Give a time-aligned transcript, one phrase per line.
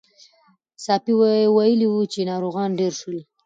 [0.85, 1.13] ساپی
[1.55, 3.17] ویلي وو چې ناروغان ډېر شول.